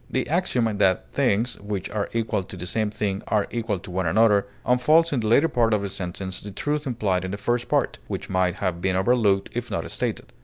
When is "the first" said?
7.29-7.69